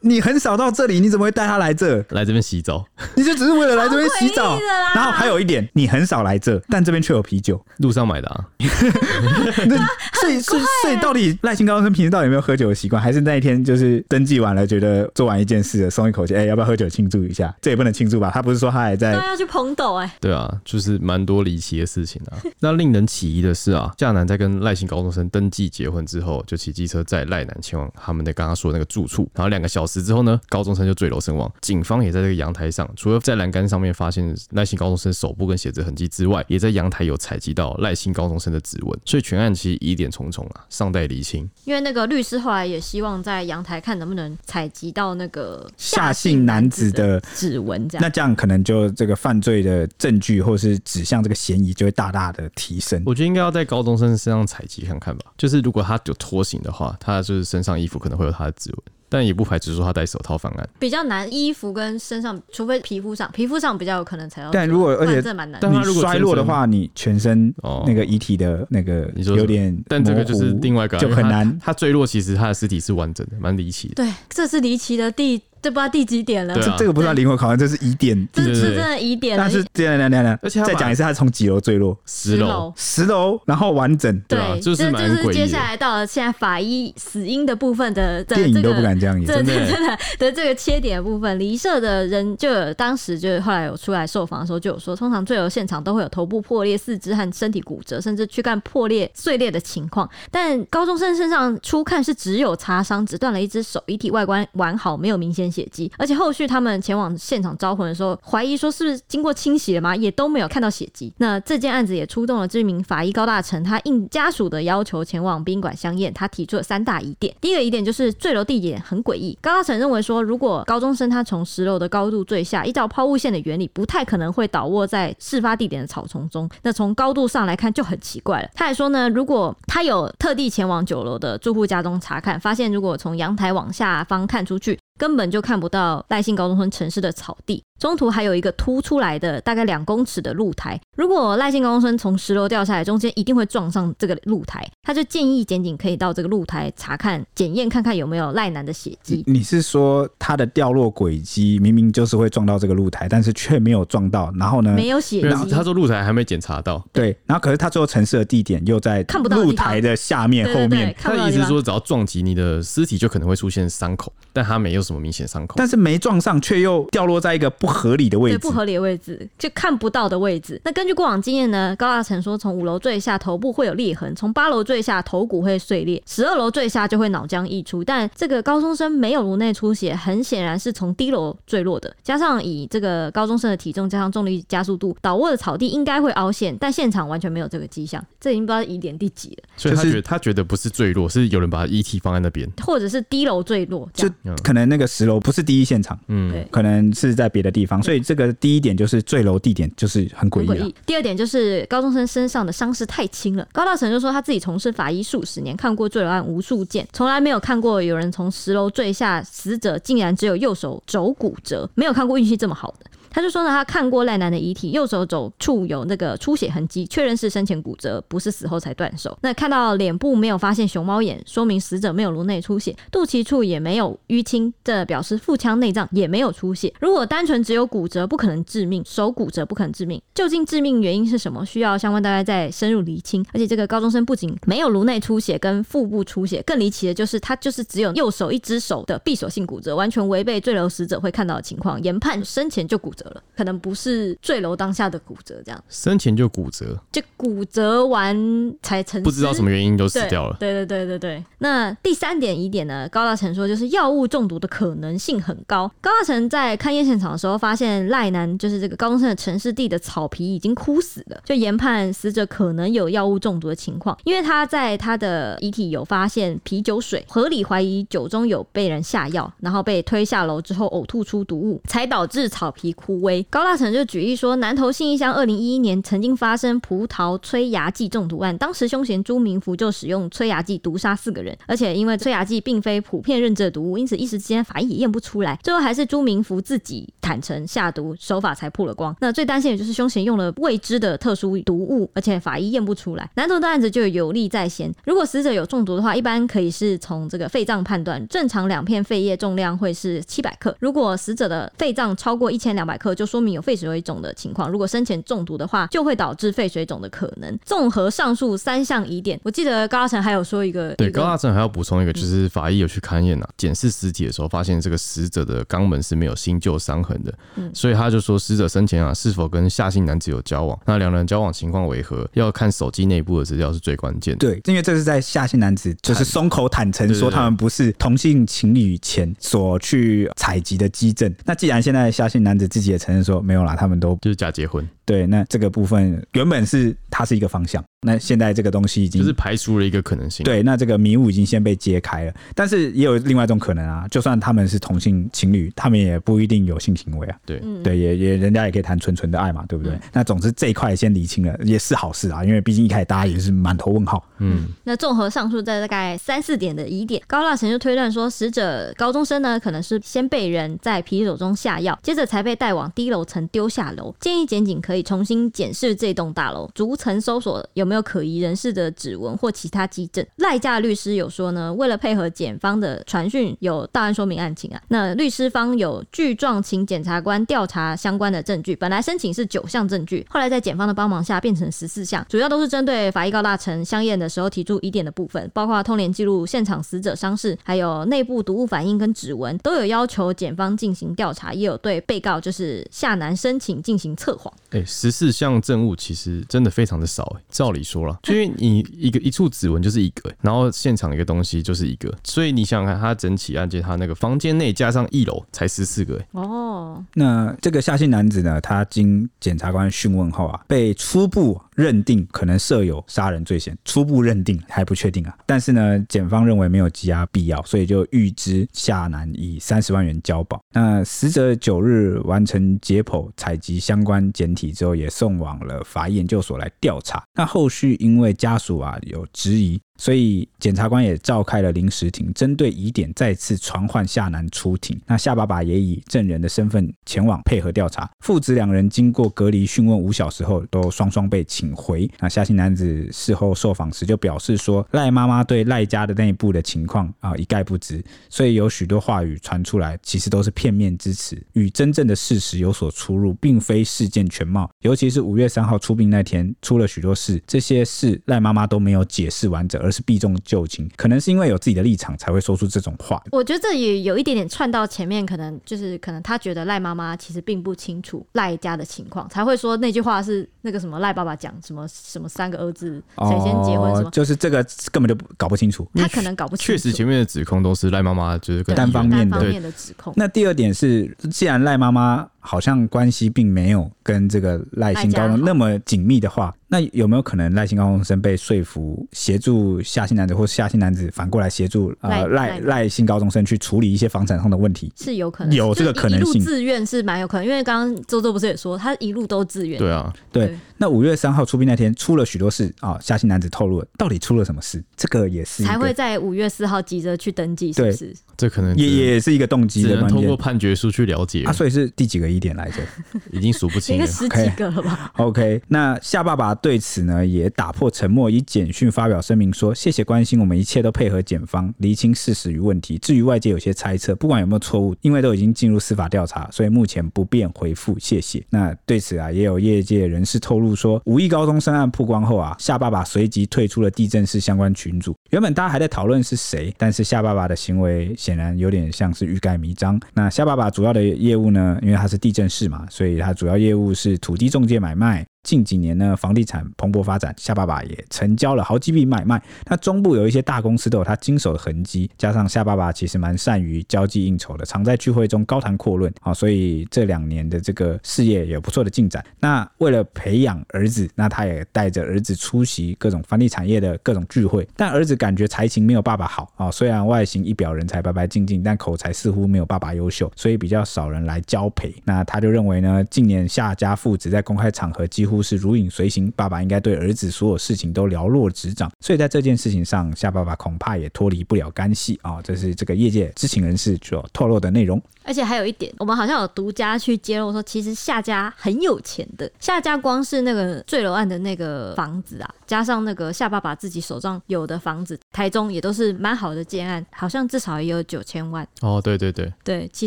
[0.00, 1.98] 你很少到这里，你怎么会带他来这？
[2.08, 2.82] 来这边洗澡？
[3.14, 4.58] 你就只是为了来这边洗澡？
[4.96, 8.44] 然后还有一点，你很少来这，但这边却有啤酒，路上买的啊。
[9.68, 9.76] 那
[10.20, 13.02] 所以所以所以到底赖姓高中生平时到底有没有喝酒的习惯？
[13.02, 16.34] 还是那一天就是登记完了，觉得做完一件事了，松一口气？
[16.34, 17.54] 哎、欸，要不要喝酒庆祝一下？
[17.60, 18.30] 这也不能庆祝吧？
[18.32, 19.12] 他不是说他还在？
[19.14, 20.10] 他要去捧斗哎。
[20.18, 22.38] 对啊，就是蛮多离奇的事情啊。
[22.60, 29.28] 那令人起疑的是啊，夏男在跟赖姓高中生登记结婚之后，就骑机车载赖男前往他们的刚刚说的那个住处。
[29.34, 31.52] 然后两个小时之后呢，高中生就坠楼身亡。
[31.60, 39.00] 警方也在这个阳台上，除了在栏杆上面发现赖姓高中生手部跟鞋子痕迹之外，也在阳台有采集到赖姓高中生的指纹。
[39.04, 41.48] 所以全案其实疑点重重啊，尚待厘清。
[41.64, 48.02] 因为那个律师后来也希望在阳台看能不能采集到那个夏姓男子的指纹，这样。
[48.02, 53.02] 那这样可能就这个犯罪的证据或是指向这个嫌疑就会大大的提升。
[53.04, 55.26] 我觉得应该要在高中生身上采集看看吧。
[55.36, 58.82] 就是如果他有脱刑的话，他就是身上衣服可能会有他的指纹。
[59.06, 61.32] 但也不排除说他戴手套方案，比较难。
[61.32, 64.50] 衣服跟身上，除非皮肤上，皮肤上比较有可能才要。
[64.50, 67.54] 但如果而且这蛮难，但他如果衰落的话，你全身
[67.86, 71.56] 那个遗体的那个有点，但这个就是另外一个就很难。
[71.60, 73.94] 他坠落其实他的尸体是完整的，蛮离奇的。
[73.94, 75.40] 对，这是离奇的第。
[75.64, 76.54] 这不知道第几点了？
[76.56, 78.28] 这这个不算灵魂拷问，这是疑点。
[78.30, 79.34] 这是真的疑点。
[79.34, 81.96] 但是这样这样这样，而且再讲一次，他从几楼坠落？
[82.04, 84.20] 十楼，十楼，然后完整。
[84.28, 100.06] 对，就是这就是接下来到了现在法医死因的部分的电影都不敢这样演，真的真的的这个切点的部分，离社的人就有当时就是后来有出来受访的时候就有说，通常坠楼现场都会有头部破裂、四肢和身体骨折，甚至躯干破裂碎裂的情况。
[100.30, 106.34] 但高中生身上初看是只有擦伤，只断了一只手，遗体外观完好，没有明显血迹，而且后。
[106.34, 109.94] 续他们前往现场招魂的时候，怀疑说是不是经过清洗了吗？
[109.94, 111.14] 也都没有看到血迹。
[111.18, 116.12] 那这件案子也出动了知名法医高大成，他应家属的要求前往宾馆相验。
[116.12, 117.32] 他提出了三大疑点。
[117.40, 119.38] 第一个疑点就是坠楼地点很诡异。
[119.40, 126.50] 高大成认为说，如果高中生他从十楼的高度坠下，依照抛物线的原理，不太可能会倒卧在事发地点的草丛中。
[126.64, 128.48] 那从高度上来看就很奇怪了。
[128.56, 134.76] 他还说呢，如果他有特地前往九楼的住户家中查看，发现如果从阳台往下方看出去。
[134.98, 137.64] 根本就看不到赖姓高中生城市的草地。
[137.78, 144.66] 中途还有一个凸出来的大概两公尺的露台，如果赖姓高中生从十楼掉下来，中间一定会撞上这个露台。
[144.82, 149.24] 他就建议检警可以到这个露台查看、检验看看有没有赖男的血迹。
[149.26, 154.72] 你是说他的掉落轨迹明明就是会撞到这个露台，但是却没有撞到，然后呢？
[154.74, 155.50] 没有血迹。
[155.50, 156.82] 他说露台还没检查到。
[156.92, 160.94] 对，然后可是他最后陈尸的地点又在看不到露台的下面后面。
[160.98, 165.54] 他的意思是说，只要撞击你的尸体，就可能会出现伤口，但他没有什么明显伤口。
[165.56, 168.38] 但是没撞上，却又掉落在一个不合理的位置。
[168.38, 170.60] 不合理的位置，就看不到的位置。
[170.64, 177.82] 那根据过往经验呢，高大成说，从五楼坠下，头部会有裂痕；从八楼坠下，头骨会碎裂；十二楼坠下就会脑浆溢出。
[177.82, 181.94] 但这个高中生没有颅内出血，很显然是从低楼坠落的。
[182.02, 188.04] 加上以这个高中生的体重，加上重力加速度，倒卧的草地应该会凹陷，但现场完全没有这个迹象。
[188.20, 189.44] 这已经不知道疑点第几了。
[189.56, 194.06] 所以他觉得他觉得不是坠落，是有人把遗体放在那边，或者是低楼坠落，就
[194.42, 197.80] 可能那个十楼不是第一现场，嗯，可能是在别的地方。
[197.80, 199.02] 所以这个第一点就是。
[199.14, 200.74] 坠楼地点就是很诡异。
[200.84, 203.46] 第二点就是高中生身上的伤势太轻了。
[203.52, 212.90] 高大成就说他自己从事法医数十年，看过坠楼案无数件，从来没有看过有人从十楼坠下，死者竟然只有右手肘骨折，没有看过运气这么好的。
[213.14, 219.16] 他就说呢，他看过赖男的遗体，右手肘处有那个出血痕迹，确认是生前骨折，不是死后才断手。
[219.22, 226.74] 那看到脸部没有发现熊猫眼，说明死者没有颅内出血，肚脐处也没有淤青，这表示腹腔内脏也没有出血。
[226.80, 230.02] 如果单纯只有骨折，不可能致命；手骨折不可能致命。
[230.12, 231.46] 究竟致命原因是什么？
[231.46, 233.24] 需要相关大家再深入厘清。
[233.32, 243.03] 而且这个高中生不仅没有颅内出血跟腹部出血，更离奇的就是他就是只有右手一只手的闭锁性骨折，完全违背坠楼死者会看到的情况，研判生前就骨折。
[243.36, 248.16] 可能不是坠楼当下的骨折，这样生前就骨折，就骨折完
[248.62, 250.36] 才成，不知道什么原因就死掉了。
[250.38, 251.24] 对对对对对。
[251.38, 252.88] 那第三点疑点呢？
[252.90, 255.70] 高大成说就是药物中毒的可能性很高。
[255.80, 273.24] 高大成在勘验现场的时候，发现赖男就是这个高中生的陈尸地的草皮已经枯死了，就研判死者可能有药物中毒的情况，因为他在他的遗体有发现啤酒水，合理怀疑酒中有被人下药，然后被推下楼之后呕吐出毒物，才导致草皮枯萎。
[273.30, 288.94] 高大成就举例说，南投信义乡二零一一年曾经发生葡萄催芽剂中毒案，当时凶嫌朱明福就使用催芽剂毒杀四个人，而且因为催芽剂并非普遍认证的毒物，因此一时之间法医也验不出来，最后还是朱明福自己坦诚下毒，手法才曝了光。
[289.00, 293.08] 那最担心的就是凶嫌用了未知的特殊毒物，而且法医验不出来。
[293.14, 300.54] 南投的案子就有利在先，如果死者有中毒的话，一般可以是从这个肺脏判断，正常两片肺叶重量会是七百克。
[300.60, 304.50] 如果死者的肺脏超过一千两百克，就说明有肺水肿的情况。
[304.50, 307.38] 如果生前中毒的话，就会导致肺水肿的可能。
[307.44, 324.18] 综合上述三项疑点，我记得高大成还有说一个，对，高大成还要补充一个，就是法医有去勘验啊，检视尸体的时候，发现这个死者的肛门是没有新旧伤痕的，嗯，所以他就说死者生前啊是否跟夏姓男子有交往，那两人交往情况为何，要看手机内部的资料是最关键的。
[324.18, 331.14] 对，因为这是在夏姓男子就是松口坦诚说他们不是同性情侣前所去采集的基证。
[331.24, 334.68] 那既然现在夏姓男子自己也承认说没有啦，他们都就是假结婚。
[334.84, 340.24] 对，那这个部分原本是它是一个方向，那现在这个东西已经就是排除了一个可能性。
[340.24, 347.16] 对，那这个迷雾已经先被揭开了，但是也有另外一种可能啊，就算他们是同性情侣，他们也不一定有性行为啊。
[347.24, 349.74] 对，对，也也人家也可以谈纯纯的爱嘛，对不对？
[349.74, 354.06] 嗯、那总之这一块先理清了也是好事啊，因为毕竟一开始大家也是满头问号。
[354.18, 363.94] 嗯，那综合上述这大概三四点的疑点，高大成就推断说，死者高中生呢，可能是先被人在啤酒中下药，接着才被带往低楼层丢下楼。
[364.00, 365.54] 建议检警可可以重新检。
[365.54, 370.04] 视这栋大楼逐层搜索有没有可疑人士的指纹或其他基证。
[370.16, 374.60] 赖家律师有说呢，为了配合检方的传讯，有档案说明案情啊。
[374.66, 378.56] 那律师方有具状请检察官调查相关的证据。
[378.56, 394.34] 本来申请是九项证据，后来在检方的帮忙下变成十四项，主要都是针对法医高大成相验的时候提出疑点的部分，包括通联记录、现场死者伤势，还有内部毒物反应跟指纹，都有要求检方进行调查，也有对被告就是夏楠申请进行测谎。
[394.64, 395.34] 十四项。
[395.44, 406.06] 证物其实真的非常的少哎，照理说了，因为你一个一处指纹就是一个，然后现场一个东西就是一个，所以你想想看，他整起案件，他那个房间内加上一楼才十四个哎。
[406.12, 415.16] 哦，那这个夏姓男子呢，他经检察官讯问后啊，被初步认定可能设有杀人罪嫌，初步认定还不确定啊。
[415.26, 420.40] 但是呢，检方认为没有羁押必要，所以就预支夏男以三十万元交保。
[420.52, 427.02] 那死者九日完成解剖采集相关检体之后，也送往了法医研究所来调查。
[427.14, 429.60] 那后续因为家属啊有质疑。
[429.76, 434.80] 所以检察官也召开了临时庭，针对疑点再次传唤夏男出庭。
[434.86, 437.90] 那夏爸爸也以证人的身份前往配合调查。
[438.00, 441.90] 父子两人经过隔离讯问五小时后，都双双被请回。
[441.98, 454.48] 那夏姓男子事后受访时就表示说，赖妈妈对赖家的内部的情况啊一概不知，所以有许多话语传出来，其实都是片面之词，与真正的事实有所出入，并非事件全貌。
[454.60, 459.63] 尤其是五月三号出殡那天，出了许多事，这些事赖妈妈都没有解释完整。
[459.64, 463.02] 而是避重就轻，可能是因为有自己的立场才会说出这种话。
[463.10, 475.66] 我觉得这也有一点点串到前面，可能就是可能他觉得赖妈妈其实并不清楚赖家的情况，才会说那句话是那个什么赖爸爸讲什么什么三个儿子谁先结婚什么，哦，就是这个根本就搞不清楚。
[475.74, 476.52] 他可能搞不清楚。
[476.52, 479.92] 确实前面的指控都是赖妈妈就是单方面的单方面的指控。
[479.96, 486.34] 那第二点是，既然赖妈妈好像关系并没有跟这个赖姓高中那么紧密的话。
[486.48, 494.72] 那有没有可能赖姓高中生被说服协助夏姓男子，或夏姓男子反过来协助呃赖赖姓高中生去处理一些房产上的问题？
[494.76, 496.22] 是有可能，有这个可能性。
[496.22, 499.58] 自愿是蛮有可能，因为刚刚周周不是也说他一路都自愿。
[499.58, 500.26] 对啊，对。
[500.26, 504.64] 对那五月三号出殡那天出了许多事啊，夏姓男子透露了到底出了什么事？
[504.74, 507.94] 这个也是才会在五月四号急着去登记，是不是？
[508.16, 509.90] 这可能也也是一个动机的关键。
[509.90, 512.62] 通过判决书去了解啊，所以是第几个疑点来着？
[513.12, 517.04] 已经数不清了，十几个了吧？OK，那夏爸爸对此呢。
[517.04, 522.78] 也打破沉默，以简讯发表声明说：“谢谢关心，我们一切都配合检方厘清事实与问题。
[522.78, 527.76] 至于外界有些猜测，不管有没有错误，因为都已经进入司法调查，所以目前不便回复。
[527.78, 534.94] 谢谢。”那对此啊，也有业界人士透露说，五亿高中生案曝光后啊，夏爸爸随即退出了地震市相关群组。
[535.10, 539.80] 原本大家还在讨论是谁，但是夏爸爸的行为显然有点像是欲盖弥彰。
[539.92, 545.04] 那夏爸爸主要的业务呢，因为他是地震市嘛，所以他主要业务是土地中介买卖。
[545.24, 549.20] 近几年呢，房地产蓬勃发展，夏爸爸也成交了好几笔买卖。
[549.46, 559.04] 那中部有一些大公司都有他经手的痕迹，加上夏爸爸其实蛮善于交际应酬的，常在聚会中高谈阔论啊，所以这两年的这个事业有不错的进展。
[559.18, 564.46] 那为了培养儿子，那他也带着儿子出席各种房地产业的各种聚会。
[564.54, 571.74] 但儿子感觉才情没有爸爸好啊，虽然外形一表人才白白净净，但口才似乎没有爸爸优秀，所以比较少人来交陪。
[571.84, 582.20] 那他就认为呢，近年夏家父子在公开场合几乎乎是如影随形，爸爸应该对儿子所有事情都了若指掌，所以在这件事情上，夏爸爸恐怕也脱离不了干系啊。
[582.22, 584.82] 这是这个业界知情人士所透露的内容。
[585.06, 589.30] 而且还有一点，我们好像有独家去揭露说，其实夏家很有钱的。
[589.38, 598.46] 夏家光是那个坠楼案的那个房子啊，加上那个夏爸爸自己手上有的房子，台中也都是蛮好的建案，好像至少也有九千万。
[598.62, 599.86] 哦，对对对，对，其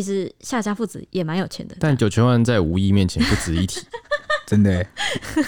[0.00, 1.76] 实夏家父子也蛮有钱的。
[1.80, 3.80] 但九千万在无意面前不值一提，
[4.48, 4.84] 真的。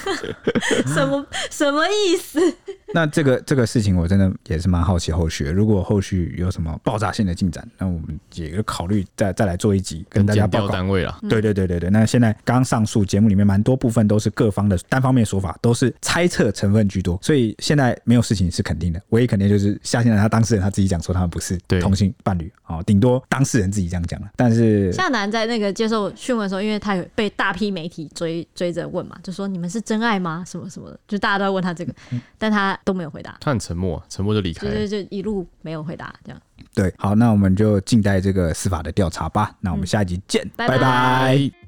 [0.87, 2.39] 什么什么意思？
[2.93, 11.19] 那这个这个事情我真的也是蛮好奇后续，如果后续有什么爆炸性的进展，那我们也考虑再再来做一集跟大家报告单位了。
[11.31, 11.89] 对对对对对。
[11.89, 19.01] 那现在刚上述节目里面蛮多部分都是各方的单方面说法，都是猜测成分居多，所以现在没有事情是肯定的。
[19.11, 24.29] 唯一肯定就是夏新南他当事人他自己讲说他们不是同性伴侣哦，顶多当事人自己这样讲了。
[24.37, 30.45] 但是夏楠在那个接受讯问的时候，因为他有被大批媒体追追着问嘛，就说你们是真爱吗？
[30.47, 31.95] 什么什么的，就大家都在问他这个，
[32.39, 33.37] 但他都没有回答。
[33.41, 36.41] 他很沉默，沉默就离开了，对对，就一路没有回答，这样。
[36.75, 39.55] 对，好，那我们就静待这个司法的调查吧。
[39.61, 40.79] 那我们下一集见，嗯、拜拜。
[40.79, 41.60] 拜拜。